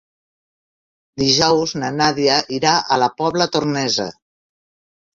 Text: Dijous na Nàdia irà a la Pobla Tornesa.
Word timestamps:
Dijous 1.23 1.75
na 1.83 1.93
Nàdia 1.99 2.41
irà 2.59 2.75
a 2.81 3.01
la 3.05 3.13
Pobla 3.23 3.51
Tornesa. 3.59 4.13